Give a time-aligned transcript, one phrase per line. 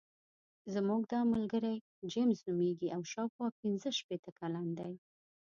[0.73, 1.75] زموږ دا ملګری
[2.11, 4.93] جیمز نومېږي او شاوخوا پنځه شپېته کلن دی.